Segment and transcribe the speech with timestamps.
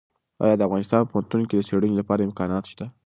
[0.43, 2.85] ایا د افغانستان په پوهنتونونو کې د څېړنې لپاره امکانات شته؟